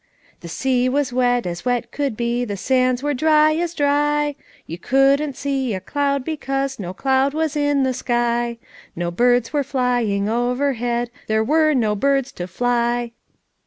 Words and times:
"'The 0.39 0.47
sea 0.47 0.89
was 0.89 1.13
wet 1.13 1.45
as 1.45 1.63
wet 1.63 1.91
could 1.91 2.17
be! 2.17 2.43
The 2.43 2.57
sands 2.57 3.03
were 3.03 3.13
dry 3.13 3.53
as 3.57 3.75
dry! 3.75 4.33
Tou 4.67 4.77
couldn't 4.79 5.35
see 5.37 5.75
a 5.75 5.79
cloud! 5.79 6.25
because 6.25 6.79
No 6.79 6.91
cloud 6.91 7.35
was 7.35 7.55
in 7.55 7.83
the 7.83 7.93
sky. 7.93 8.57
No 8.95 9.11
birds 9.11 9.53
were 9.53 9.63
flying 9.63 10.27
overhead— 10.27 11.11
There 11.27 11.43
were 11.43 11.75
no 11.75 11.93
birds 11.93 12.31
to 12.31 12.47
fly!' 12.47 13.11